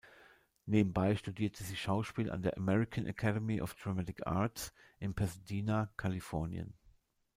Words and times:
Nebenbei 0.65 1.15
studierte 1.15 1.63
sie 1.63 1.75
Schauspiel 1.75 2.31
an 2.31 2.41
der 2.41 2.57
American 2.57 3.05
Academy 3.05 3.61
of 3.61 3.75
Dramatic 3.75 4.25
Arts 4.25 4.73
in 4.97 5.13
Pasadena, 5.13 5.91
Kalifornien. 5.95 6.73